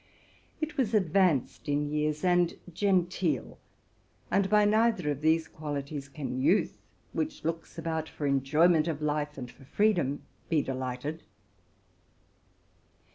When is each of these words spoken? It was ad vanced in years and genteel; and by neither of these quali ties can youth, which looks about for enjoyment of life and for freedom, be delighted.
It 0.59 0.77
was 0.77 0.95
ad 0.95 1.13
vanced 1.13 1.71
in 1.71 1.91
years 1.91 2.23
and 2.23 2.57
genteel; 2.73 3.59
and 4.31 4.49
by 4.49 4.65
neither 4.65 5.11
of 5.11 5.21
these 5.21 5.47
quali 5.47 5.83
ties 5.83 6.09
can 6.09 6.41
youth, 6.41 6.75
which 7.13 7.43
looks 7.45 7.77
about 7.77 8.09
for 8.09 8.25
enjoyment 8.25 8.87
of 8.87 9.03
life 9.03 9.37
and 9.37 9.51
for 9.51 9.63
freedom, 9.65 10.23
be 10.49 10.63
delighted. 10.63 11.21